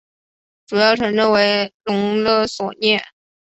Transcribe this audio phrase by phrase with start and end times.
[0.65, 2.99] 主要城镇为隆勒索涅。